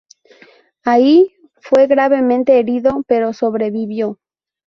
[0.83, 4.17] Ahí fue gravemente herido pero sobrevivió.